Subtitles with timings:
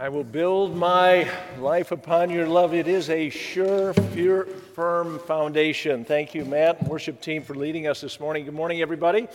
[0.00, 1.28] I will build my
[1.58, 2.72] life upon your love.
[2.72, 6.06] It is a sure, firm foundation.
[6.06, 8.46] Thank you, Matt and worship team, for leading us this morning.
[8.46, 9.28] Good morning, everybody.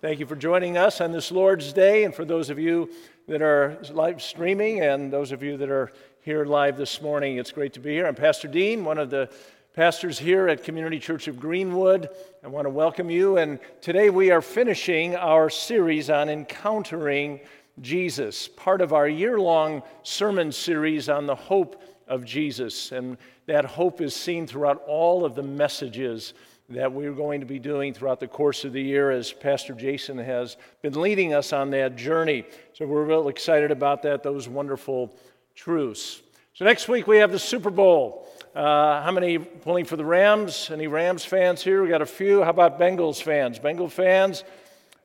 [0.00, 2.04] Thank you for joining us on this Lord's Day.
[2.04, 2.90] And for those of you
[3.26, 5.90] that are live streaming and those of you that are
[6.20, 8.06] here live this morning, it's great to be here.
[8.06, 9.28] I'm Pastor Dean, one of the
[9.74, 12.08] pastors here at Community Church of Greenwood.
[12.44, 13.38] I want to welcome you.
[13.38, 17.40] And today we are finishing our series on encountering
[17.80, 22.92] Jesus, part of our year long sermon series on the hope of Jesus.
[22.92, 26.34] And that hope is seen throughout all of the messages
[26.70, 30.16] that we're going to be doing throughout the course of the year as Pastor Jason
[30.16, 32.44] has been leading us on that journey.
[32.72, 35.14] So we're real excited about that, those wonderful
[35.54, 36.22] truths.
[36.54, 38.26] So next week we have the Super Bowl.
[38.54, 40.70] Uh, how many pulling for the Rams?
[40.72, 41.82] Any Rams fans here?
[41.82, 42.42] We got a few.
[42.42, 43.58] How about Bengals fans?
[43.58, 44.44] Bengal fans?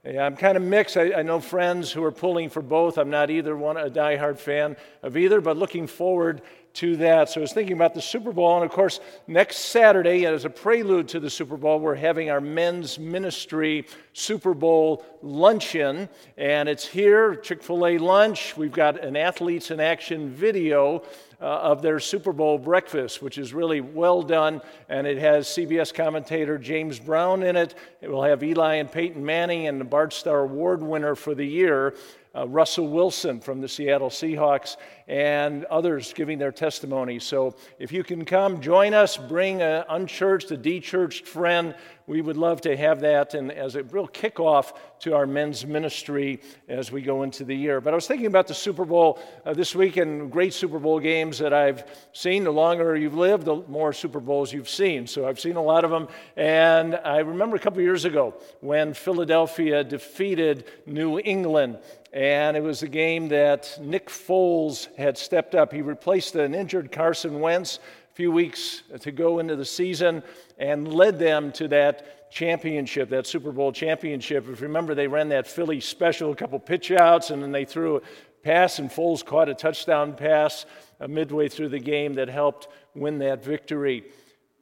[0.05, 0.95] Yeah, I'm kind of mixed.
[0.95, 2.97] I, I, know friends who are pulling for both.
[2.97, 6.41] I'm not either one a diehard fan of either, but looking forward
[6.75, 7.29] to that.
[7.29, 10.49] So I was thinking about the Super Bowl, and of course, next Saturday, as a
[10.49, 16.85] prelude to the Super Bowl, we're having our men's ministry Super Bowl luncheon, and it's
[16.85, 18.55] here, Chick Fil A lunch.
[18.55, 21.03] We've got an athletes in action video
[21.41, 24.61] uh, of their Super Bowl breakfast, which is really well done.
[24.89, 27.75] And it has CBS commentator James Brown in it.
[28.01, 31.45] It will have Eli and Peyton Manning and the Bart Starr Award winner for the
[31.45, 31.95] year,
[32.35, 34.77] uh, Russell Wilson from the Seattle Seahawks,
[35.07, 37.17] and others giving their testimony.
[37.17, 41.73] So if you can come, join us, bring an unchurched, a dechurched friend.
[42.05, 46.41] We would love to have that and as a real kickoff to our men's ministry
[46.67, 47.81] as we go into the year.
[47.81, 50.99] But I was thinking about the Super Bowl uh, this week and great Super Bowl
[50.99, 52.43] games that I've seen.
[52.43, 55.07] The longer you've lived, the more Super Bowls you've seen.
[55.07, 56.07] So I've seen a lot of them.
[56.35, 61.79] And I remember a couple years ago when Philadelphia defeated New England
[62.11, 65.71] and it was a game that Nick Foles had stepped up.
[65.71, 67.79] He replaced an injured Carson Wentz
[68.11, 70.23] a few weeks to go into the season
[70.57, 74.47] and led them to that championship, that Super Bowl championship.
[74.49, 77.65] If you remember, they ran that Philly special, a couple pitch outs, and then they
[77.65, 78.01] threw a
[78.43, 80.65] pass, and Foles caught a touchdown pass
[80.99, 84.03] uh, midway through the game that helped win that victory.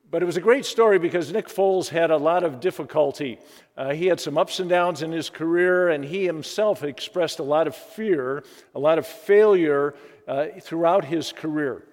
[0.10, 3.40] But it was a great story because Nick Foles had a lot of difficulty.
[3.76, 7.44] Uh, he had some ups and downs in his career, and he himself expressed a
[7.44, 11.84] lot of fear, a lot of failure uh, throughout his career.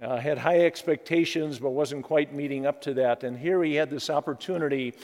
[0.00, 3.24] Uh, had high expectations, but wasn't quite meeting up to that.
[3.24, 4.94] And here he had this opportunity.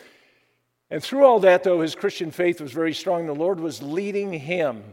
[0.88, 3.26] And through all that, though, his Christian faith was very strong.
[3.26, 4.84] The Lord was leading him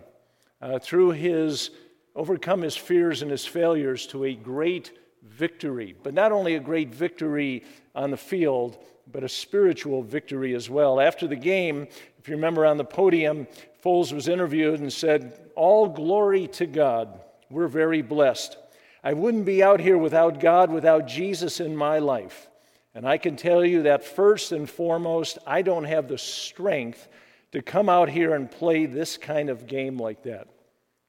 [0.61, 1.69] uh, through his
[2.15, 4.91] overcome his fears and his failures to a great
[5.23, 5.95] victory.
[6.01, 7.63] But not only a great victory
[7.95, 8.77] on the field,
[9.11, 10.99] but a spiritual victory as well.
[10.99, 11.87] After the game,
[12.19, 13.47] if you remember on the podium,
[13.83, 17.19] Foles was interviewed and said, All glory to God.
[17.49, 18.57] We're very blessed.
[19.03, 22.49] I wouldn't be out here without God, without Jesus in my life.
[22.93, 27.07] And I can tell you that first and foremost, I don't have the strength
[27.51, 30.47] to come out here and play this kind of game like that.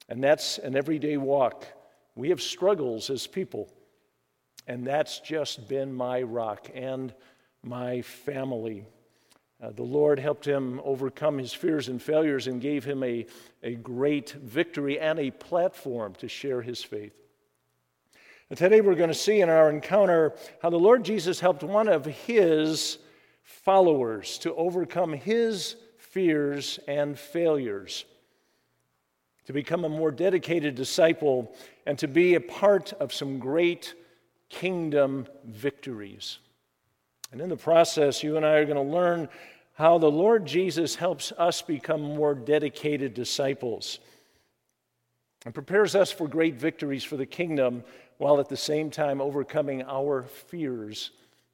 [0.07, 1.65] And that's an everyday walk.
[2.15, 3.71] We have struggles as people.
[4.67, 7.13] And that's just been my rock and
[7.63, 8.85] my family.
[9.61, 13.25] Uh, the Lord helped him overcome his fears and failures and gave him a,
[13.61, 17.13] a great victory and a platform to share his faith.
[18.49, 21.87] And today we're going to see in our encounter how the Lord Jesus helped one
[21.87, 22.97] of his
[23.43, 28.05] followers to overcome his fears and failures,
[29.45, 31.55] to become a more dedicated disciple,
[31.85, 33.93] and to be a part of some great
[34.51, 36.37] kingdom victories.
[37.31, 39.29] And in the process, you and I are going to learn
[39.73, 43.99] how the Lord Jesus helps us become more dedicated disciples
[45.45, 47.83] and prepares us for great victories for the kingdom
[48.17, 51.11] while at the same time overcoming our fears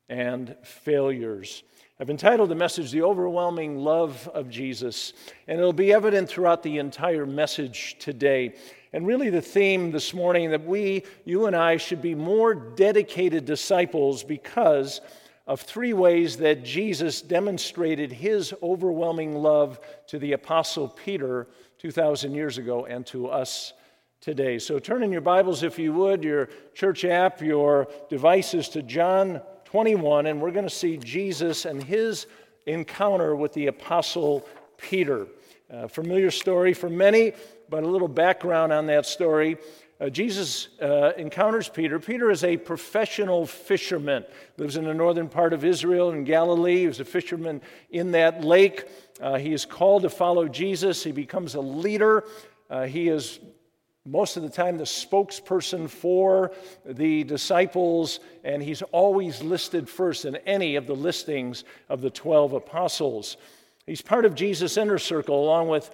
[0.09, 1.64] and failures.
[2.00, 5.14] I've entitled the message The Overwhelming Love of Jesus,
[5.47, 8.56] and it'll be evident throughout the entire message today.
[8.93, 13.45] And really, the theme this morning that we, you and I, should be more dedicated
[13.45, 15.01] disciples because
[15.45, 21.47] of three ways that Jesus demonstrated his overwhelming love to the Apostle Peter
[21.79, 23.73] 2,000 years ago and to us
[24.19, 24.59] today.
[24.59, 29.41] So turn in your Bibles, if you would, your church app, your devices to John
[29.66, 32.28] 21, and we're going to see Jesus and his
[32.66, 34.45] encounter with the Apostle
[34.78, 35.28] Peter.
[35.69, 37.33] A familiar story for many,
[37.69, 39.58] but a little background on that story.
[39.99, 41.99] Uh, Jesus uh, encounters Peter.
[41.99, 44.23] Peter is a professional fisherman,
[44.58, 46.81] lives in the northern part of Israel in Galilee.
[46.81, 48.85] He was a fisherman in that lake.
[49.19, 51.03] Uh, he is called to follow Jesus.
[51.03, 52.23] He becomes a leader.
[52.69, 53.40] Uh, he is
[54.05, 56.52] most of the time the spokesperson for
[56.85, 62.53] the disciples, and he's always listed first in any of the listings of the 12
[62.53, 63.35] apostles.
[63.85, 65.90] He's part of Jesus' inner circle, along with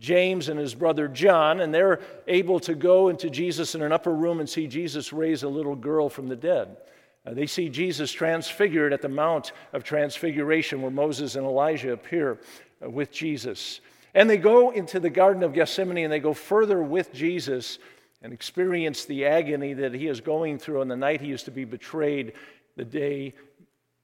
[0.00, 4.14] James and his brother John, and they're able to go into Jesus in an upper
[4.14, 6.78] room and see Jesus raise a little girl from the dead.
[7.26, 12.40] Uh, they see Jesus transfigured at the Mount of Transfiguration, where Moses and Elijah appear
[12.82, 13.80] uh, with Jesus.
[14.14, 17.78] And they go into the Garden of Gethsemane and they go further with Jesus
[18.22, 21.50] and experience the agony that he is going through on the night he is to
[21.50, 22.32] be betrayed,
[22.76, 23.34] the day,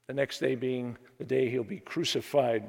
[0.05, 2.63] the next day being the day he'll be crucified.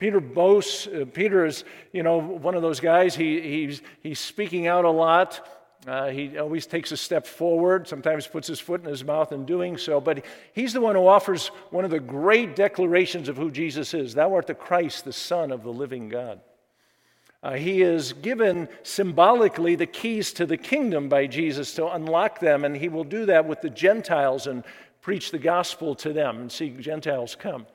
[0.00, 1.62] Peter boasts, uh, Peter is,
[1.92, 5.46] you know, one of those guys, he, he's, he's speaking out a lot.
[5.86, 9.44] Uh, he always takes a step forward, sometimes puts his foot in his mouth in
[9.44, 10.24] doing so, but
[10.54, 14.34] he's the one who offers one of the great declarations of who Jesus is Thou
[14.34, 16.40] art the Christ, the Son of the living God.
[17.42, 22.64] Uh, he is given symbolically the keys to the kingdom by Jesus to unlock them,
[22.64, 24.64] and he will do that with the Gentiles and
[25.02, 27.66] preach the gospel to them and see Gentiles come.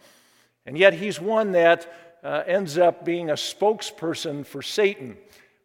[0.68, 5.16] And yet, he's one that uh, ends up being a spokesperson for Satan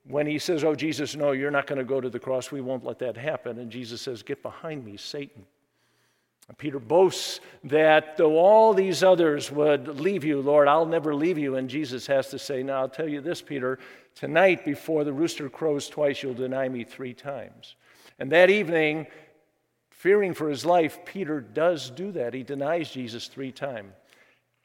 [0.07, 2.53] when he says, Oh, Jesus, no, you're not going to go to the cross.
[2.53, 3.59] We won't let that happen.
[3.59, 5.47] And Jesus says, Get behind me, Satan.
[6.59, 11.57] Peter boasts that though all these others would leave you, Lord, I'll never leave you.
[11.57, 13.79] And Jesus has to say, Now I'll tell you this, Peter,
[14.15, 17.77] tonight before the rooster crows twice, you'll deny me three times.
[18.19, 19.07] And that evening,
[19.89, 22.35] fearing for his life, Peter does do that.
[22.35, 23.93] He denies Jesus three times.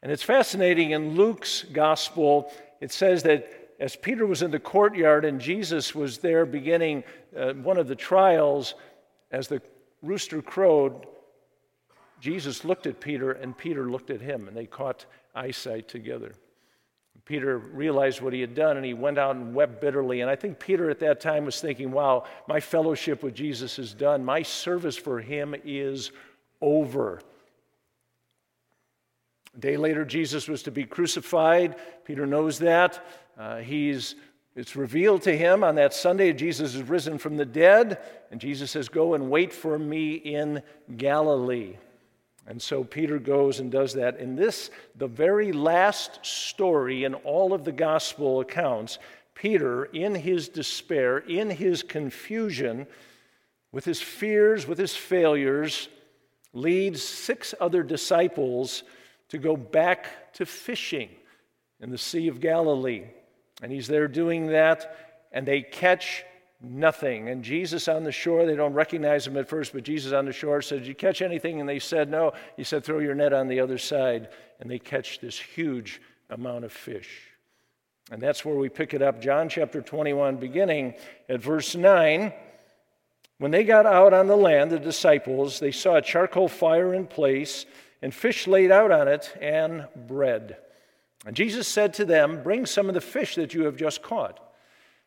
[0.05, 5.25] And it's fascinating in Luke's gospel, it says that as Peter was in the courtyard
[5.25, 7.03] and Jesus was there beginning
[7.35, 8.75] uh, one of the trials,
[9.31, 9.63] as the
[10.03, 11.07] rooster crowed,
[12.21, 16.35] Jesus looked at Peter, and Peter looked at him, and they caught eyesight together.
[17.25, 20.21] Peter realized what he had done, and he went out and wept bitterly.
[20.21, 23.91] And I think Peter at that time was thinking, wow, my fellowship with Jesus is
[23.91, 24.23] done.
[24.23, 26.11] My service for him is
[26.61, 27.21] over.
[29.55, 31.77] A day later, Jesus was to be crucified.
[32.03, 33.05] Peter knows that.
[33.37, 34.15] Uh, he's,
[34.55, 37.99] it's revealed to him on that Sunday Jesus is risen from the dead,
[38.31, 40.61] and Jesus says, Go and wait for me in
[40.97, 41.77] Galilee.
[42.47, 44.17] And so Peter goes and does that.
[44.17, 48.99] In this, the very last story in all of the gospel accounts,
[49.35, 52.87] Peter, in his despair, in his confusion,
[53.71, 55.87] with his fears, with his failures,
[56.53, 58.83] leads six other disciples
[59.29, 61.09] to go back to fishing
[61.79, 63.05] in the Sea of Galilee.
[63.61, 66.23] And he's there doing that, and they catch
[66.61, 67.29] nothing.
[67.29, 70.33] And Jesus on the shore, they don't recognize him at first, but Jesus on the
[70.33, 71.59] shore said, Did you catch anything?
[71.59, 72.33] And they said, No.
[72.57, 74.29] He said, Throw your net on the other side.
[74.59, 77.09] And they catch this huge amount of fish.
[78.11, 79.21] And that's where we pick it up.
[79.21, 80.93] John chapter 21, beginning
[81.27, 82.31] at verse 9.
[83.37, 87.05] When they got out on the land, the disciples, they saw a charcoal fire in
[87.05, 87.65] place,
[88.01, 90.57] and fish laid out on it, and bread.
[91.25, 94.39] And Jesus said to them, Bring some of the fish that you have just caught.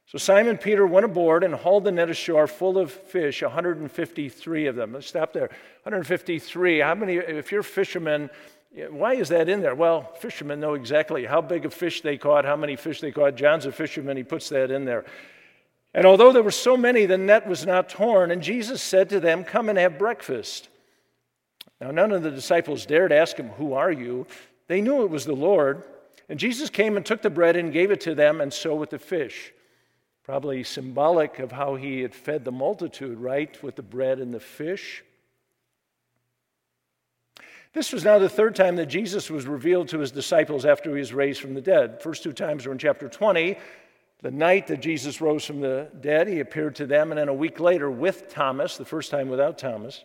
[0.06, 4.75] So Simon Peter went aboard and hauled the net ashore full of fish, 153 of
[4.75, 4.94] them.
[4.94, 5.49] Let's stop there.
[5.82, 6.81] 153.
[6.81, 8.31] How many, if you're fishermen,
[8.91, 9.75] why is that in there?
[9.75, 13.34] Well, fishermen know exactly how big a fish they caught, how many fish they caught.
[13.34, 15.05] John's a fisherman, he puts that in there.
[15.93, 18.31] And although there were so many, the net was not torn.
[18.31, 20.68] And Jesus said to them, Come and have breakfast.
[21.81, 24.27] Now, none of the disciples dared ask him, Who are you?
[24.67, 25.85] They knew it was the Lord.
[26.29, 28.91] And Jesus came and took the bread and gave it to them, and so with
[28.91, 29.53] the fish.
[30.25, 34.41] Probably symbolic of how he had fed the multitude, right, with the bread and the
[34.41, 35.03] fish.
[37.73, 40.99] This was now the third time that Jesus was revealed to his disciples after he
[40.99, 42.03] was raised from the dead.
[42.03, 43.56] First two times were in chapter 20.
[44.20, 47.35] The night that Jesus rose from the dead, he appeared to them, and then a
[47.35, 50.05] week later with Thomas, the first time without Thomas.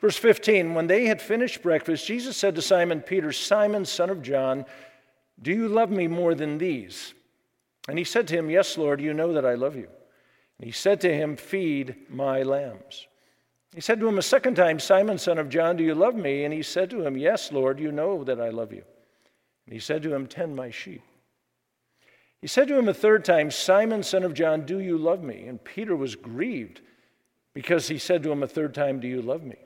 [0.00, 4.22] Verse 15 When they had finished breakfast, Jesus said to Simon Peter, Simon, son of
[4.22, 4.64] John,
[5.40, 7.14] do you love me more than these?
[7.88, 9.88] And he said to him, Yes, Lord, you know that I love you.
[10.58, 13.06] And he said to him, Feed my lambs.
[13.74, 16.44] He said to him a second time, Simon, son of John, do you love me?
[16.44, 18.82] And he said to him, Yes, Lord, you know that I love you.
[19.66, 21.02] And he said to him, Tend my sheep.
[22.40, 25.46] He said to him a third time, Simon, son of John, do you love me?
[25.46, 26.80] And Peter was grieved
[27.54, 29.56] because he said to him a third time, Do you love me?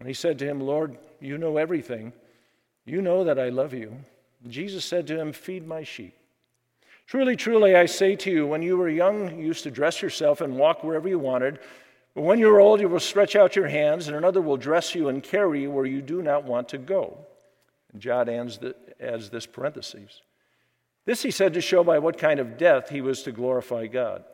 [0.00, 2.12] And he said to him, Lord, you know everything.
[2.84, 3.94] You know that I love you.
[4.48, 6.16] Jesus said to him, Feed my sheep.
[7.06, 10.40] Truly, truly, I say to you, when you were young, you used to dress yourself
[10.40, 11.58] and walk wherever you wanted.
[12.14, 14.94] But when you are old, you will stretch out your hands, and another will dress
[14.94, 17.18] you and carry you where you do not want to go.
[17.92, 20.22] And John adds, the, adds this parenthesis.
[21.04, 24.24] This he said to show by what kind of death he was to glorify God.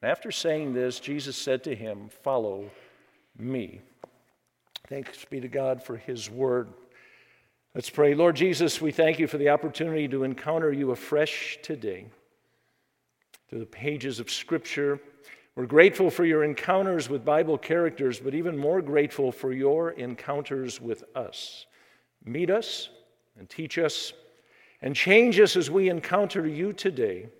[0.00, 2.70] And after saying this, Jesus said to him, Follow
[3.38, 3.80] me.
[4.92, 6.68] Thanks be to God for his word.
[7.74, 8.14] Let's pray.
[8.14, 12.08] Lord Jesus, we thank you for the opportunity to encounter you afresh today
[13.48, 15.00] through the pages of Scripture.
[15.56, 20.78] We're grateful for your encounters with Bible characters, but even more grateful for your encounters
[20.78, 21.64] with us.
[22.26, 22.90] Meet us
[23.38, 24.12] and teach us
[24.82, 27.30] and change us as we encounter you today.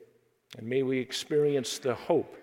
[0.57, 2.35] And may we experience the hope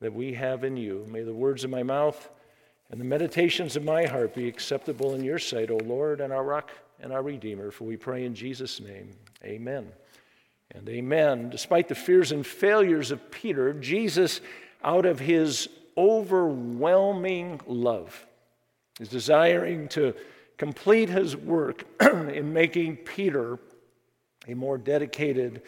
[0.00, 1.06] that we have in you.
[1.08, 2.28] May the words of my mouth
[2.90, 6.42] and the meditations of my heart be acceptable in your sight, O Lord, and our
[6.42, 6.70] rock
[7.00, 7.70] and our Redeemer.
[7.70, 9.10] For we pray in Jesus' name.
[9.44, 9.88] Amen.
[10.72, 11.50] And amen.
[11.50, 14.40] Despite the fears and failures of Peter, Jesus,
[14.82, 18.26] out of his overwhelming love,
[18.98, 20.14] is desiring to
[20.58, 23.58] complete his work in making Peter
[24.48, 25.62] a more dedicated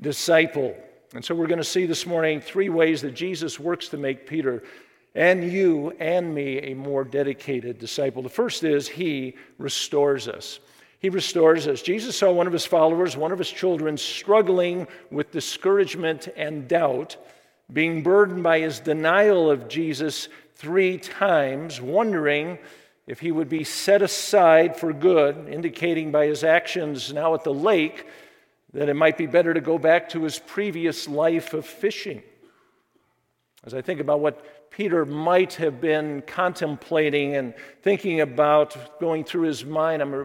[0.00, 0.76] disciple.
[1.14, 4.26] And so we're going to see this morning three ways that Jesus works to make
[4.26, 4.62] Peter
[5.18, 8.22] and you and me a more dedicated disciple.
[8.22, 10.60] The first is he restores us.
[11.00, 11.82] He restores us.
[11.82, 17.16] Jesus saw one of his followers, one of his children, struggling with discouragement and doubt,
[17.72, 22.56] being burdened by his denial of Jesus three times, wondering
[23.08, 27.52] if he would be set aside for good, indicating by his actions now at the
[27.52, 28.06] lake
[28.72, 32.22] that it might be better to go back to his previous life of fishing.
[33.64, 39.42] As I think about what Peter might have been contemplating and thinking about going through
[39.42, 40.24] his mind, I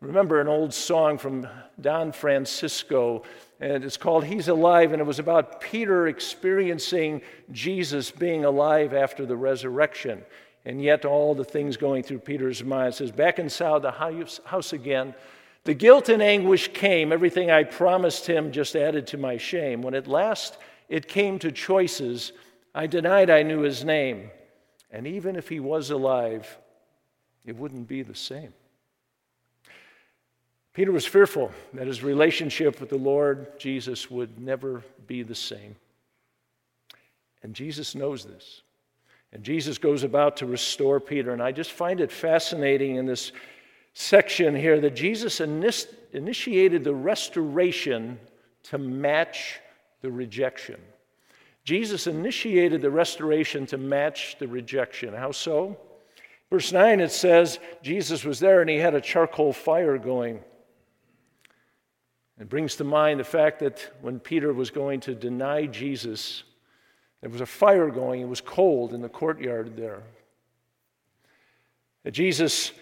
[0.00, 1.46] remember an old song from
[1.82, 3.24] Don Francisco,
[3.60, 7.20] and it's called He's Alive, and it was about Peter experiencing
[7.52, 10.22] Jesus being alive after the resurrection.
[10.64, 14.72] And yet, all the things going through Peter's mind it says, Back inside the house
[14.72, 15.14] again,
[15.64, 17.12] the guilt and anguish came.
[17.12, 19.82] Everything I promised him just added to my shame.
[19.82, 20.56] When at last
[20.88, 22.32] it came to choices,
[22.74, 24.30] I denied I knew his name.
[24.90, 26.58] And even if he was alive,
[27.44, 28.52] it wouldn't be the same.
[30.72, 35.74] Peter was fearful that his relationship with the Lord Jesus would never be the same.
[37.42, 38.62] And Jesus knows this.
[39.32, 41.32] And Jesus goes about to restore Peter.
[41.32, 43.32] And I just find it fascinating in this
[43.94, 48.18] section here that Jesus initiated the restoration
[48.64, 49.60] to match
[50.02, 50.80] the rejection.
[51.70, 55.14] Jesus initiated the restoration to match the rejection.
[55.14, 55.78] How so?
[56.50, 60.40] Verse 9 it says, Jesus was there and he had a charcoal fire going.
[62.40, 66.42] It brings to mind the fact that when Peter was going to deny Jesus,
[67.20, 68.20] there was a fire going.
[68.20, 70.02] It was cold in the courtyard there.
[72.10, 72.72] Jesus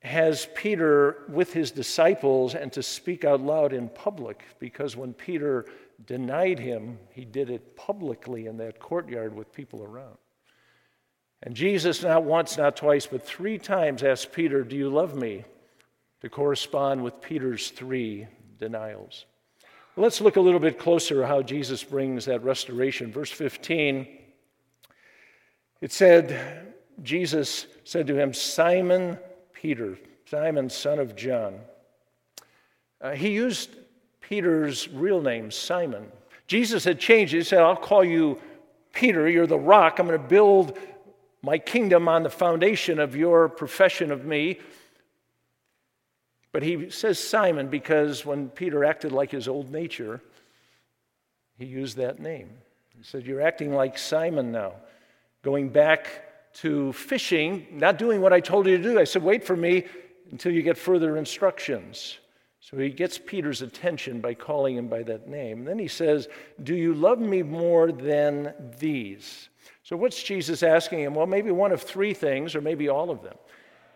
[0.00, 5.66] has Peter with his disciples and to speak out loud in public because when Peter
[6.06, 10.16] denied him, he did it publicly in that courtyard with people around.
[11.42, 15.44] And Jesus, not once, not twice, but three times asked Peter, Do you love me?
[16.20, 18.26] to correspond with Peter's three
[18.58, 19.24] denials.
[19.96, 23.12] Let's look a little bit closer how Jesus brings that restoration.
[23.12, 24.06] Verse 15,
[25.80, 29.18] it said, Jesus said to him, Simon
[29.60, 31.58] Peter, Simon, son of John.
[33.00, 33.70] Uh, he used
[34.20, 36.06] Peter's real name, Simon.
[36.46, 37.38] Jesus had changed it.
[37.38, 38.40] He said, I'll call you
[38.92, 39.28] Peter.
[39.28, 39.98] You're the rock.
[39.98, 40.78] I'm going to build
[41.42, 44.60] my kingdom on the foundation of your profession of me.
[46.52, 50.20] But he says Simon because when Peter acted like his old nature,
[51.58, 52.50] he used that name.
[52.96, 54.74] He said, You're acting like Simon now,
[55.42, 56.27] going back
[56.60, 58.98] to fishing, not doing what I told you to do.
[58.98, 59.84] I said, Wait for me
[60.30, 62.18] until you get further instructions.
[62.60, 65.60] So he gets Peter's attention by calling him by that name.
[65.60, 66.28] And then he says,
[66.62, 69.48] Do you love me more than these?
[69.84, 71.14] So what's Jesus asking him?
[71.14, 73.36] Well, maybe one of three things, or maybe all of them.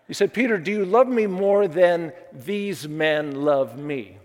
[0.06, 4.18] He said, Peter, do you love me more than these men love me?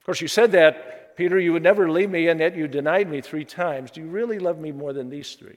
[0.00, 3.10] Of course, you said that, Peter, you would never leave me, and yet you denied
[3.10, 3.90] me three times.
[3.90, 5.56] Do you really love me more than these three?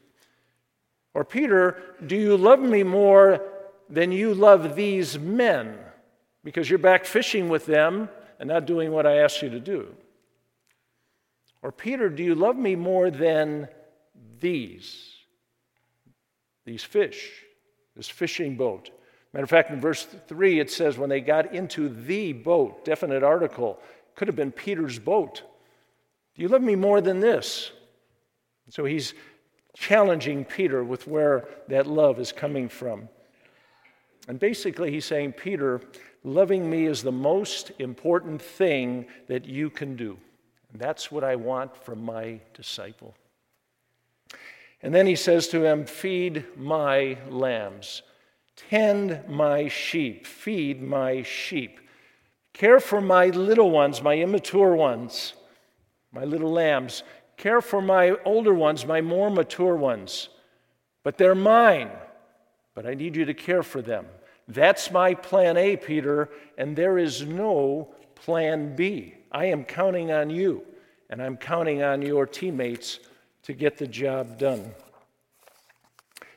[1.13, 3.41] Or, Peter, do you love me more
[3.89, 5.77] than you love these men?
[6.43, 9.93] Because you're back fishing with them and not doing what I asked you to do.
[11.61, 13.67] Or, Peter, do you love me more than
[14.39, 15.13] these?
[16.65, 17.43] These fish
[17.99, 18.91] this fishing boat.
[19.33, 23.23] Matter of fact, in verse 3, it says, when they got into the boat, definite
[23.23, 23.77] article,
[24.15, 25.43] could have been Peter's boat.
[26.33, 27.73] Do you love me more than this?
[28.69, 29.13] So he's
[29.75, 33.09] challenging Peter with where that love is coming from.
[34.27, 35.81] And basically, he's saying, Peter,
[36.23, 40.17] loving me is the most important thing that you can do.
[40.71, 43.15] And that's what I want from my disciple.
[44.81, 48.03] And then he says to him, Feed my lambs,
[48.55, 51.79] tend my sheep, feed my sheep,
[52.53, 55.33] care for my little ones, my immature ones,
[56.11, 57.03] my little lambs,
[57.39, 60.29] care for my older ones, my more mature ones.
[61.03, 61.89] But they're mine,
[62.75, 64.05] but I need you to care for them.
[64.47, 69.15] That's my plan A, Peter, and there is no plan B.
[69.31, 70.63] I am counting on you,
[71.09, 72.99] and I'm counting on your teammates
[73.43, 74.71] to get the job done.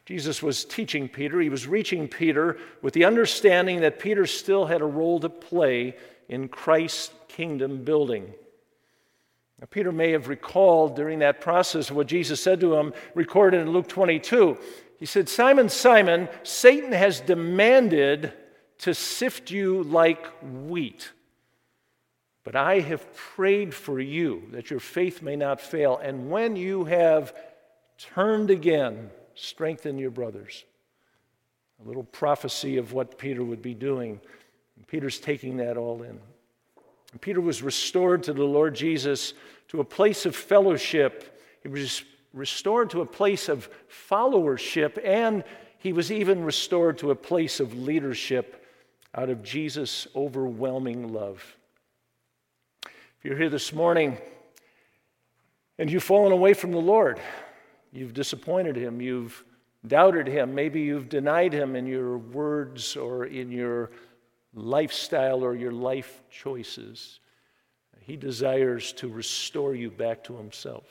[0.06, 4.82] Jesus was teaching Peter, he was reaching Peter with the understanding that Peter still had
[4.82, 5.97] a role to play
[6.28, 8.32] in Christ's kingdom building.
[9.62, 13.71] Now, Peter may have recalled during that process what Jesus said to him, recorded in
[13.71, 14.59] Luke 22.
[14.99, 18.33] He said, Simon, Simon, Satan has demanded
[18.78, 21.12] to sift you like wheat.
[22.42, 25.97] But I have prayed for you that your faith may not fail.
[25.97, 27.33] And when you have
[27.99, 30.64] turned again, strengthen your brothers.
[31.85, 34.21] A little prophecy of what Peter would be doing.
[34.75, 36.19] And Peter's taking that all in.
[37.21, 39.35] Peter was restored to the Lord Jesus
[39.69, 41.40] to a place of fellowship.
[41.62, 42.02] He was
[42.33, 45.45] restored to a place of followership, and
[45.78, 48.64] he was even restored to a place of leadership
[49.14, 51.57] out of Jesus' overwhelming love.
[52.85, 54.19] If you're here this morning
[55.78, 57.21] and you've fallen away from the Lord,
[57.92, 59.45] you've disappointed Him, you've
[59.87, 63.90] doubted Him, maybe you've denied Him in your words or in your
[64.54, 67.21] lifestyle or your life choices,
[68.00, 70.85] He desires to restore you back to Himself.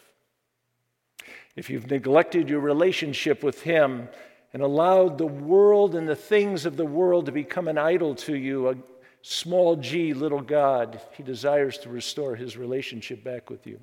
[1.56, 4.08] If you've neglected your relationship with Him,
[4.53, 8.36] and allowed the world and the things of the world to become an idol to
[8.36, 8.75] you, a
[9.22, 13.80] small g, little God, he desires to restore his relationship back with you.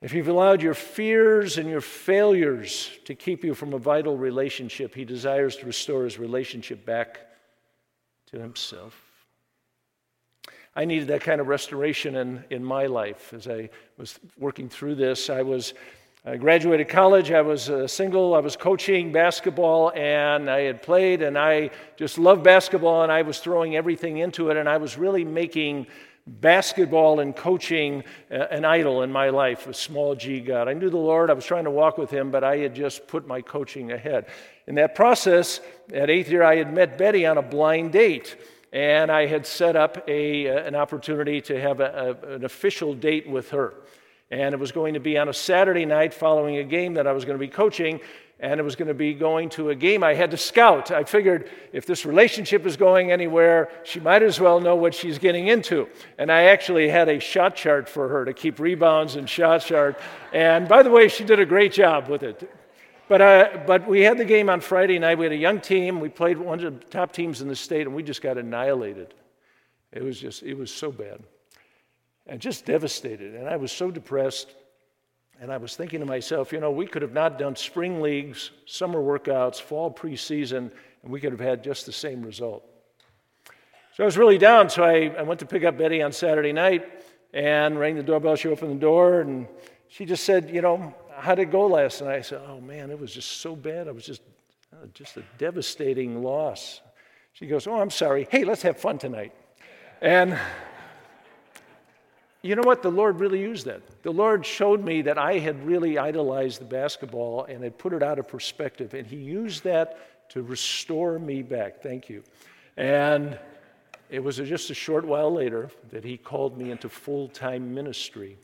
[0.00, 4.94] If you've allowed your fears and your failures to keep you from a vital relationship,
[4.94, 7.20] he desires to restore his relationship back
[8.30, 9.00] to himself.
[10.76, 13.32] I needed that kind of restoration in, in my life.
[13.32, 15.74] As I was working through this, I was
[16.22, 17.30] I graduated college.
[17.32, 18.34] I was uh, single.
[18.34, 23.22] I was coaching basketball, and I had played, and I just loved basketball, and I
[23.22, 25.86] was throwing everything into it, and I was really making
[26.26, 30.68] basketball and coaching uh, an idol in my life, a small g God.
[30.68, 31.30] I knew the Lord.
[31.30, 34.26] I was trying to walk with Him, but I had just put my coaching ahead.
[34.70, 35.60] In that process,
[35.92, 38.36] at eighth year, I had met Betty on a blind date
[38.72, 42.94] and I had set up a, uh, an opportunity to have a, a, an official
[42.94, 43.74] date with her.
[44.30, 47.12] And it was going to be on a Saturday night following a game that I
[47.12, 47.98] was going to be coaching.
[48.38, 50.92] And it was going to be going to a game I had to scout.
[50.92, 55.18] I figured if this relationship is going anywhere, she might as well know what she's
[55.18, 55.88] getting into.
[56.16, 59.98] And I actually had a shot chart for her to keep rebounds and shot chart.
[60.32, 62.48] And by the way, she did a great job with it.
[63.10, 65.18] But, uh, but we had the game on Friday night.
[65.18, 65.98] We had a young team.
[65.98, 69.14] We played one of the top teams in the state, and we just got annihilated.
[69.90, 71.18] It was just, it was so bad
[72.28, 73.34] and just devastated.
[73.34, 74.54] And I was so depressed.
[75.40, 78.52] And I was thinking to myself, you know, we could have not done spring leagues,
[78.64, 80.70] summer workouts, fall preseason,
[81.02, 82.64] and we could have had just the same result.
[83.96, 84.70] So I was really down.
[84.70, 86.88] So I, I went to pick up Betty on Saturday night
[87.34, 88.36] and rang the doorbell.
[88.36, 89.48] She opened the door and
[89.88, 92.16] she just said, you know, how did it go last night?
[92.16, 93.86] I said, oh man, it was just so bad.
[93.86, 94.22] It was just,
[94.72, 96.80] uh, just a devastating loss.
[97.32, 98.26] She goes, oh, I'm sorry.
[98.30, 99.32] Hey, let's have fun tonight.
[100.00, 100.38] And
[102.42, 102.82] you know what?
[102.82, 103.82] The Lord really used that.
[104.02, 108.02] The Lord showed me that I had really idolized the basketball and had put it
[108.02, 108.94] out of perspective.
[108.94, 111.82] And He used that to restore me back.
[111.82, 112.22] Thank you.
[112.76, 113.38] And
[114.08, 118.38] it was just a short while later that He called me into full time ministry.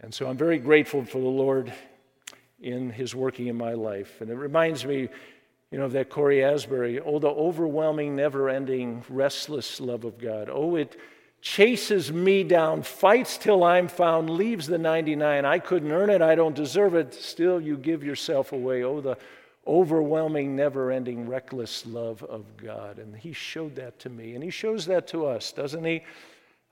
[0.00, 1.72] And so I'm very grateful for the Lord
[2.60, 4.20] in His working in my life.
[4.20, 5.08] And it reminds me,
[5.70, 10.48] you know, of that Cory Asbury, oh, the overwhelming, never ending, restless love of God.
[10.50, 10.96] Oh, it
[11.40, 15.44] chases me down, fights till I'm found, leaves the 99.
[15.44, 17.12] I couldn't earn it, I don't deserve it.
[17.12, 18.82] Still, you give yourself away.
[18.82, 19.18] Oh, the
[19.66, 22.98] overwhelming, never ending, reckless love of God.
[22.98, 26.02] And He showed that to me, and He shows that to us, doesn't He?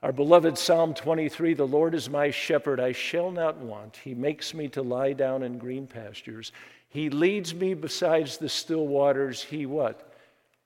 [0.03, 3.95] Our beloved Psalm 23 The Lord is my shepherd, I shall not want.
[4.03, 6.51] He makes me to lie down in green pastures.
[6.89, 9.41] He leads me besides the still waters.
[9.41, 10.13] He what?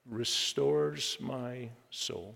[0.09, 2.33] Restores my soul.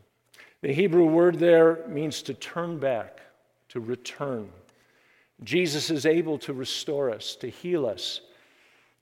[0.61, 3.19] The Hebrew word there means to turn back,
[3.69, 4.49] to return.
[5.43, 8.21] Jesus is able to restore us, to heal us,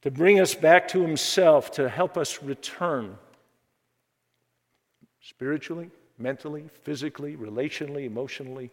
[0.03, 3.17] to bring us back to Himself, to help us return
[5.21, 8.69] spiritually, mentally, physically, relationally, emotionally.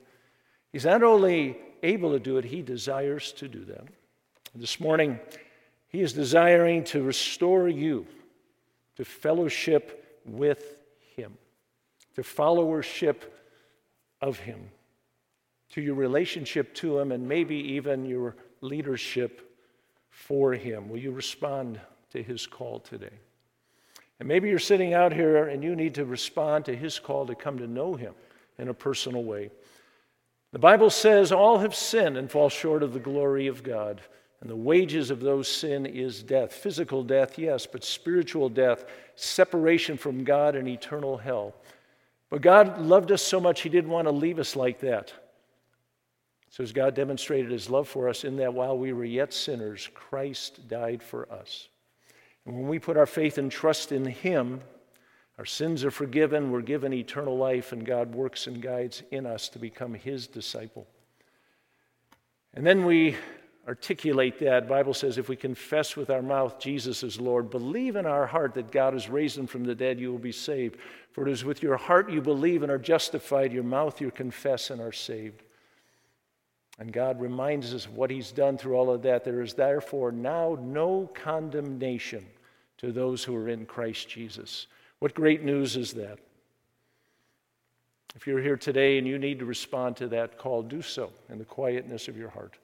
[0.72, 3.84] He's not only able to do it, He desires to do that.
[4.54, 5.20] This morning,
[5.88, 8.06] He is desiring to restore you
[8.96, 10.80] to fellowship with
[11.14, 11.36] Him,
[12.14, 13.22] to followership
[14.20, 14.70] of Him,
[15.70, 19.54] to your relationship to Him, and maybe even your leadership
[20.10, 20.88] for Him.
[20.88, 21.80] Will you respond
[22.10, 23.18] to His call today?
[24.18, 27.34] And maybe you're sitting out here and you need to respond to His call to
[27.34, 28.14] come to know Him
[28.58, 29.50] in a personal way.
[30.52, 34.00] The Bible says all have sinned and fall short of the glory of God.
[34.40, 36.52] And the wages of those sin is death.
[36.52, 41.54] Physical death, yes, but spiritual death, separation from God and eternal hell.
[42.28, 45.12] But God loved us so much, He didn't want to leave us like that.
[46.50, 49.88] So, as God demonstrated His love for us, in that while we were yet sinners,
[49.94, 51.68] Christ died for us.
[52.46, 54.60] When we put our faith and trust in Him,
[55.36, 59.48] our sins are forgiven, we're given eternal life, and God works and guides in us
[59.48, 60.86] to become His disciple.
[62.54, 63.16] And then we
[63.66, 64.68] articulate that.
[64.68, 68.54] Bible says if we confess with our mouth Jesus is Lord, believe in our heart
[68.54, 70.78] that God has raised him from the dead, you will be saved.
[71.10, 74.70] For it is with your heart you believe and are justified, your mouth you confess
[74.70, 75.42] and are saved.
[76.78, 79.24] And God reminds us of what he's done through all of that.
[79.24, 82.24] There is therefore now no condemnation
[82.78, 84.66] to those who are in Christ Jesus.
[84.98, 86.18] What great news is that?
[88.14, 91.38] If you're here today and you need to respond to that call, do so in
[91.38, 92.56] the quietness of your heart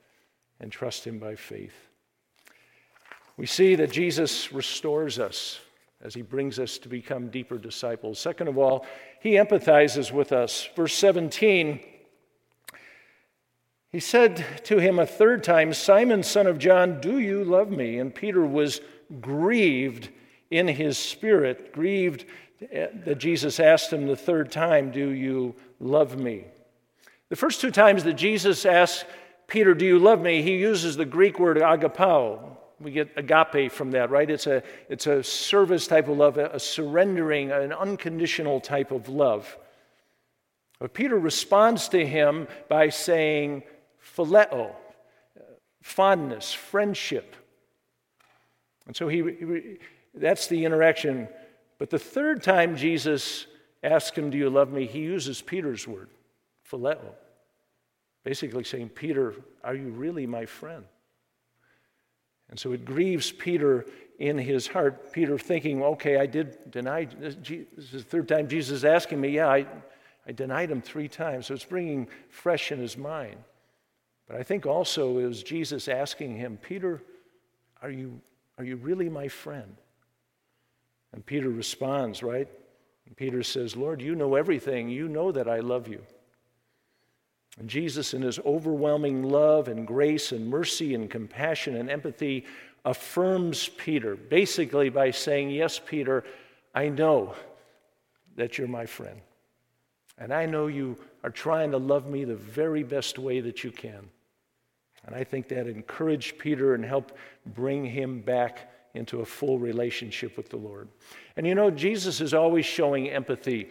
[0.61, 1.75] and trust Him by faith.
[3.37, 5.61] We see that Jesus restores us
[6.01, 8.19] as He brings us to become deeper disciples.
[8.19, 8.87] Second of all,
[9.21, 10.69] He empathizes with us.
[10.75, 11.81] Verse 17,
[13.93, 17.99] He said to him a third time, Simon, son of John, do you love me?
[17.99, 18.81] And Peter was
[19.21, 20.09] grieved
[20.51, 22.25] in his spirit, grieved
[22.71, 26.45] that Jesus asked him the third time, Do you love me?
[27.29, 29.05] The first two times that Jesus asked
[29.47, 30.43] Peter, Do you love me?
[30.43, 32.57] he uses the Greek word agapao.
[32.81, 34.29] We get agape from that, right?
[34.29, 39.57] It's a, it's a service type of love, a surrendering, an unconditional type of love.
[40.81, 43.63] But Peter responds to him by saying,
[44.03, 45.43] phileo, uh,
[45.83, 47.37] fondness, friendship.
[48.87, 49.79] And so he, he
[50.15, 51.29] that's the interaction.
[51.79, 53.47] But the third time Jesus
[53.83, 54.87] asks him, Do you love me?
[54.87, 56.11] he uses Peter's word,
[56.71, 57.15] phileo.
[58.25, 59.35] Basically saying, Peter,
[59.65, 60.85] are you really my friend?
[62.51, 63.87] And so it grieves Peter
[64.19, 65.13] in his heart.
[65.13, 67.35] Peter thinking, okay, I did deny, this
[67.77, 69.67] is the third time Jesus is asking me, yeah, I,
[70.27, 71.47] I denied him three times.
[71.47, 73.37] So it's bringing fresh in his mind.
[74.33, 77.03] But I think also is Jesus asking him, Peter,
[77.83, 78.19] are you,
[78.57, 79.77] are you really my friend?
[81.13, 82.49] And Peter responds, right?
[83.05, 84.89] And Peter says, Lord, you know everything.
[84.89, 86.01] You know that I love you.
[87.59, 92.47] And Jesus, in his overwhelming love and grace and mercy and compassion and empathy,
[92.87, 96.25] affirms Peter, basically by saying, Yes, Peter,
[96.75, 97.35] I know
[98.37, 99.21] that you're my friend.
[100.17, 103.71] And I know you are trying to love me the very best way that you
[103.71, 104.09] can.
[105.05, 107.15] And I think that encouraged Peter and helped
[107.47, 110.89] bring him back into a full relationship with the Lord.
[111.37, 113.71] And you know, Jesus is always showing empathy,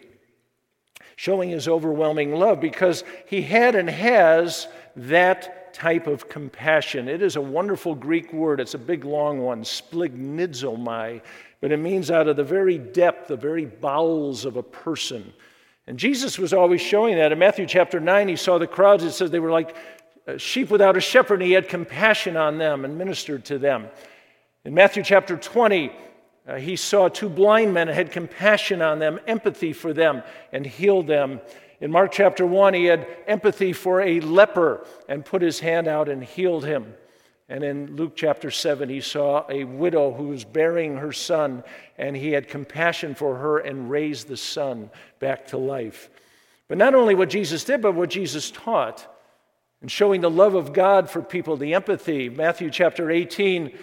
[1.16, 7.08] showing his overwhelming love because he had and has that type of compassion.
[7.08, 11.22] It is a wonderful Greek word, it's a big long one, splanchnizomai,
[11.62, 15.32] but it means out of the very depth, the very bowels of a person.
[15.88, 17.32] And Jesus was always showing that.
[17.32, 19.04] In Matthew chapter 9, he saw the crowds.
[19.04, 19.76] It says they were like
[20.38, 23.88] sheep without a shepherd, and he had compassion on them and ministered to them.
[24.64, 25.92] In Matthew chapter 20,
[26.48, 30.66] uh, he saw two blind men and had compassion on them, empathy for them, and
[30.66, 31.40] healed them.
[31.80, 36.10] In Mark chapter 1, he had empathy for a leper and put his hand out
[36.10, 36.94] and healed him.
[37.50, 41.64] And in Luke chapter 7, he saw a widow who was bearing her son,
[41.98, 46.10] and he had compassion for her and raised the son back to life.
[46.68, 49.06] But not only what Jesus did, but what Jesus taught,
[49.82, 52.30] and showing the love of God for people, the empathy.
[52.30, 53.78] Matthew chapter 18,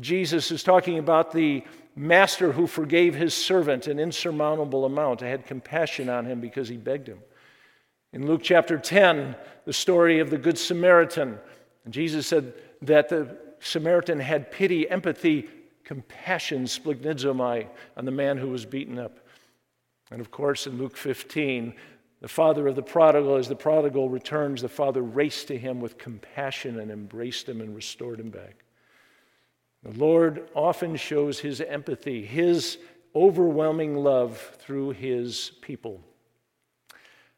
[0.00, 5.44] Jesus is talking about the master who forgave his servant an insurmountable amount I had
[5.44, 7.18] compassion on him because he begged him.
[8.12, 11.38] In Luke chapter 10, the story of the Good Samaritan,
[11.90, 15.48] Jesus said that the Samaritan had pity, empathy,
[15.84, 19.18] compassion, splanchnizomai, on the man who was beaten up.
[20.10, 21.74] And of course, in Luke 15,
[22.22, 25.98] the father of the prodigal, as the prodigal returns, the father raced to him with
[25.98, 28.62] compassion and embraced him and restored him back.
[29.82, 32.78] The Lord often shows his empathy, his
[33.12, 36.00] overwhelming love through his people.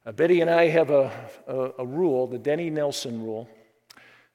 [0.05, 1.11] Uh, Betty and I have a,
[1.47, 3.49] a, a, rule, the Denny Nelson rule.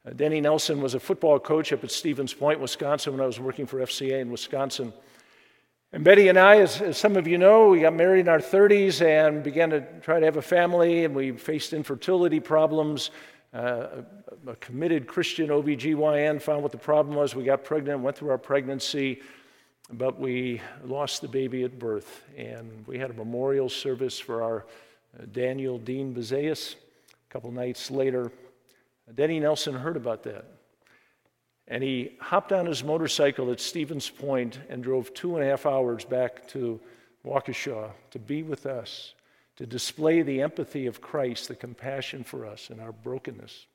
[0.03, 3.39] Uh, Denny Nelson was a football coach up at Stevens Point, Wisconsin, when I was
[3.39, 4.93] working for FCA in Wisconsin.
[5.91, 8.37] And Betty and I, as, as, some of you know, we got married in our
[8.37, 13.09] 30s and began to try to have a family, and we faced infertility problems.
[13.51, 14.03] Uh,
[14.45, 17.33] a, a committed Christian OBGYN found what the problem was.
[17.33, 19.23] We got pregnant, went through our pregnancy,
[19.91, 22.21] but we lost the baby at birth.
[22.37, 24.67] And we had a memorial service for our
[25.19, 26.75] uh, Daniel Dean Bazeas.
[26.75, 28.31] A couple nights later,
[29.15, 30.58] Denny Nelson heard about that.
[31.69, 35.67] And he hopped on his motorcycle at Stevens Point and drove two and a half
[35.67, 36.79] hours back to
[37.23, 39.13] Waukesha to be with us,
[39.57, 43.67] to display the empathy of Christ, the compassion for us and our brokenness.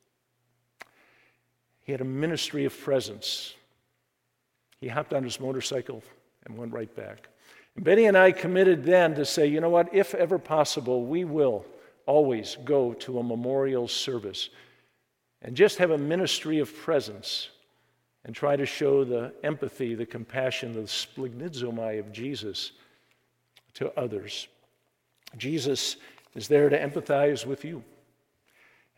[1.85, 3.55] He had a ministry of presence.
[4.81, 6.03] He hopped on his motorcycle
[6.45, 7.29] and went right back.
[7.77, 11.25] And Betty and I committed then to say, you know what, if ever possible, we
[11.25, 11.65] will
[12.07, 14.49] always go to a memorial service
[15.43, 17.51] and just have a ministry of presence
[18.25, 22.73] and try to show the empathy, the compassion, the splanchnizomai of Jesus
[23.75, 24.49] to others.
[25.37, 25.97] Jesus
[26.35, 27.85] is there to empathize with you.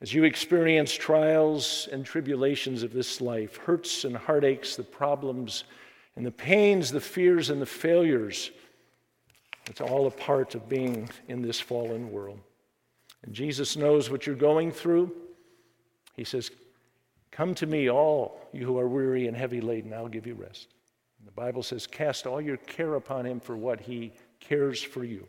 [0.01, 5.65] As you experience trials and tribulations of this life, hurts and heartaches, the problems
[6.17, 8.51] and the pains, the fears and the failures,
[9.69, 12.39] it's all a part of being in this fallen world.
[13.23, 15.13] And Jesus knows what you're going through.
[16.15, 16.51] He says,
[17.37, 20.69] Come to me, all you who are weary and heavy laden, I'll give you rest.
[21.19, 25.05] And the Bible says, Cast all your care upon him for what he cares for
[25.05, 25.27] you.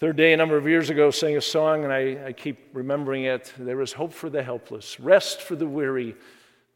[0.00, 3.24] Third day, a number of years ago, sang a song, and I, I keep remembering
[3.24, 3.54] it.
[3.56, 6.14] There is hope for the helpless, rest for the weary,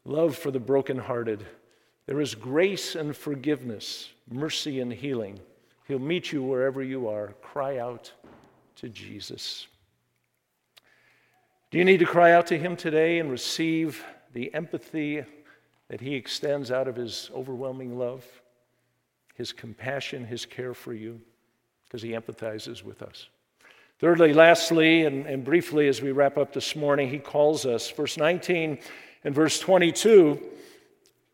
[0.03, 1.45] love for the brokenhearted.
[2.07, 5.39] There is grace and forgiveness, mercy and healing.
[5.87, 7.35] He'll meet you wherever you are.
[7.43, 8.11] Cry out
[8.77, 9.67] to Jesus.
[11.69, 14.01] Do you need to cry out to Him today and receive
[14.31, 15.25] the empathy
[15.89, 18.25] that He extends out of His overwhelming love,
[19.35, 21.19] His compassion, His care for you?
[21.83, 23.27] Because He empathizes with us.
[23.99, 27.91] Thirdly, lastly, and, and, briefly as we wrap up this morning, He calls us.
[27.91, 28.79] Verse 19
[29.25, 30.41] and verse 22,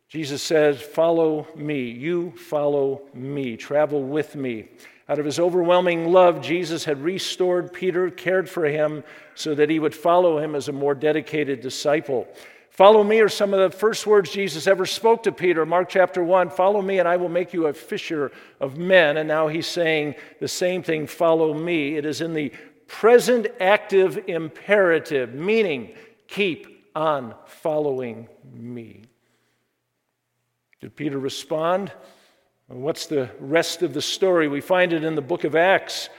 [0.07, 1.91] Jesus says, Follow me.
[1.91, 3.55] You follow me.
[3.55, 4.69] Travel with me.
[5.13, 9.03] Out of his overwhelming love, Jesus had restored Peter, cared for him
[9.35, 12.27] so that he would follow him as a more dedicated disciple.
[12.71, 15.67] Follow me are some of the first words Jesus ever spoke to Peter.
[15.67, 19.17] Mark chapter 1 Follow me, and I will make you a fisher of men.
[19.17, 21.95] And now he's saying the same thing follow me.
[21.95, 22.51] It is in the
[22.87, 25.93] present active imperative, meaning
[26.27, 29.03] keep on following me.
[30.81, 31.91] Did Peter respond?
[32.67, 34.47] What's the rest of the story?
[34.47, 36.09] We find it in the book of Acts.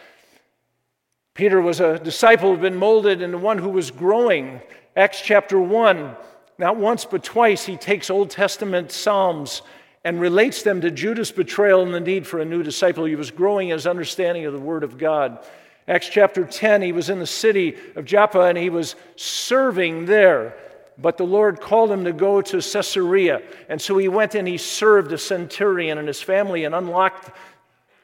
[1.34, 4.60] Peter was a disciple who had been molded into one who was growing.
[4.94, 6.14] Acts chapter 1,
[6.58, 9.62] not once but twice, he takes Old Testament Psalms
[10.04, 13.06] and relates them to Judas' betrayal and the need for a new disciple.
[13.06, 15.44] He was growing his understanding of the Word of God.
[15.88, 20.54] Acts chapter 10, he was in the city of Joppa and he was serving there
[20.98, 23.42] but the Lord called him to go to Caesarea.
[23.68, 27.30] And so he went and he served a centurion and his family and unlocked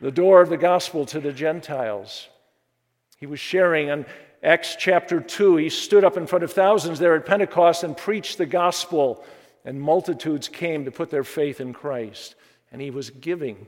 [0.00, 2.28] the door of the gospel to the Gentiles.
[3.18, 4.06] He was sharing in
[4.42, 5.56] Acts chapter 2.
[5.56, 9.22] He stood up in front of thousands there at Pentecost and preached the gospel,
[9.64, 12.34] and multitudes came to put their faith in Christ.
[12.72, 13.66] And he was giving.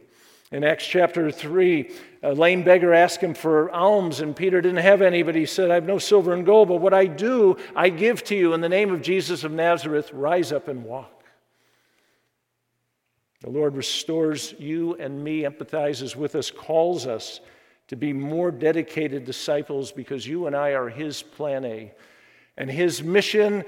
[0.52, 1.90] In Acts chapter 3,
[2.22, 5.70] a lame beggar asked him for alms, and Peter didn't have any, but he said,
[5.70, 8.52] I have no silver and gold, but what I do, I give to you.
[8.52, 11.24] In the name of Jesus of Nazareth, rise up and walk.
[13.40, 17.40] The Lord restores you and me, empathizes with us, calls us
[17.88, 21.92] to be more dedicated disciples because you and I are His plan A.
[22.58, 23.64] And His mission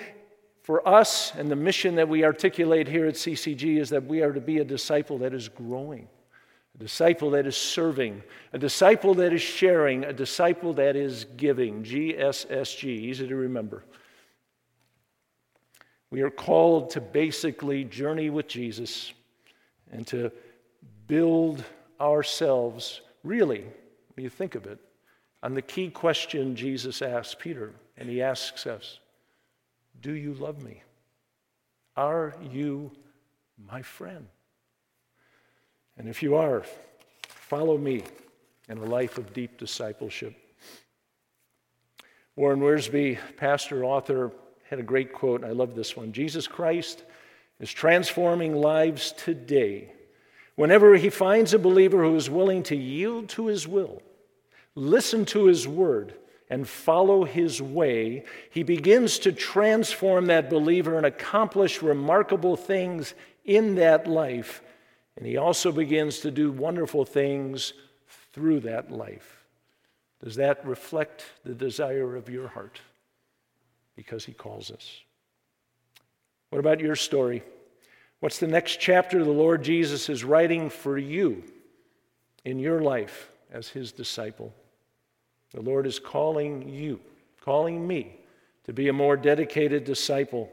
[0.61, 4.33] for us and the mission that we articulate here at CCG is that we are
[4.33, 6.09] to be a disciple that is growing
[6.75, 11.85] a disciple that is serving, a disciple that is sharing, a disciple that is giving.
[11.85, 13.85] GSSG, easy to remember.
[16.11, 19.13] We are called to basically journey with Jesus
[19.93, 20.33] and to
[21.07, 21.65] build
[22.01, 23.65] ourselves, really,
[24.15, 24.79] when you think of it,
[25.43, 28.99] on the key question Jesus asked Peter, and he asks us
[30.01, 30.83] Do you love me?
[31.97, 32.91] Are you
[33.69, 34.27] my friend?
[35.97, 36.65] And if you are,
[37.29, 38.03] follow me
[38.69, 40.35] in a life of deep discipleship.
[42.37, 44.33] Warren Wiersbe, pastor, author,
[44.69, 47.05] had a great quote, I love this one Jesus Christ
[47.61, 49.93] is transforming lives today.
[50.57, 54.03] Whenever he finds a believer who is willing to yield to his will,
[54.75, 56.15] listen to his word,
[56.51, 63.77] and follow his way, he begins to transform that believer and accomplish remarkable things in
[63.77, 64.63] that life.
[65.16, 67.72] And he also begins to do wonderful things
[68.33, 69.44] through that life.
[70.22, 72.81] Does that reflect the desire of your heart?
[73.94, 75.00] Because he calls us.
[76.50, 77.42] What about your story?
[78.20, 81.44] What's the next chapter the Lord Jesus is writing for you
[82.44, 84.55] in your life as his disciple?
[85.53, 87.00] The Lord is calling you,
[87.40, 88.16] calling me
[88.64, 90.50] to be a more dedicated disciple,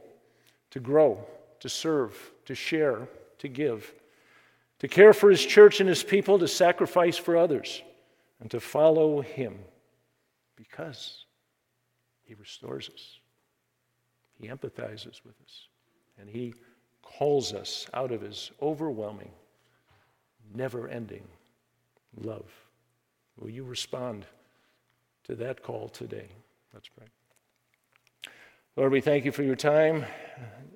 [0.71, 1.25] to grow,
[1.61, 3.07] to serve, to share,
[3.39, 3.91] to give,
[4.81, 7.81] to care for his church and his people, to sacrifice for others,
[8.39, 9.57] and to follow him
[10.55, 11.25] because
[12.23, 13.19] he restores us.
[14.39, 15.67] He empathizes with us,
[16.19, 16.53] and he
[17.01, 19.31] calls us out of his overwhelming,
[20.53, 21.27] never ending
[22.23, 22.51] love.
[23.39, 24.25] Will you respond?
[25.31, 26.27] to that call today.
[26.73, 27.07] Let's pray.
[28.75, 30.05] Lord, we thank you for your time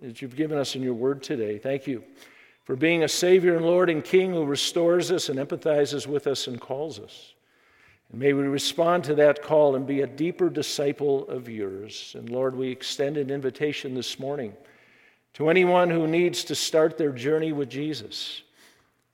[0.01, 1.57] that you've given us in your word today.
[1.57, 2.03] Thank you
[2.65, 6.47] for being a Savior and Lord and King who restores us and empathizes with us
[6.47, 7.35] and calls us.
[8.11, 12.15] And may we respond to that call and be a deeper disciple of yours.
[12.17, 14.53] And Lord, we extend an invitation this morning
[15.35, 18.41] to anyone who needs to start their journey with Jesus,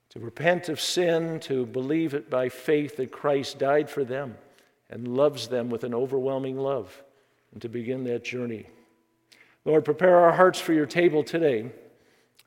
[0.10, 4.38] to repent of sin, to believe it by faith that Christ died for them
[4.90, 7.04] and loves them with an overwhelming love,
[7.54, 8.68] and to begin that journey.
[9.66, 11.72] Lord, prepare our hearts for your table today.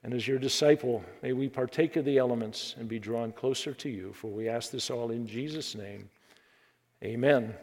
[0.05, 3.88] And as your disciple, may we partake of the elements and be drawn closer to
[3.88, 4.12] you.
[4.12, 6.11] For we ask this all in Jesus' name.
[7.03, 7.55] Amen.